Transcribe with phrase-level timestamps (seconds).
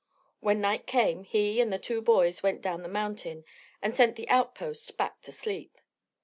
[0.39, 3.45] When night came he and the two boys went down the mountain
[3.83, 5.77] and sent the outpost back to sleep.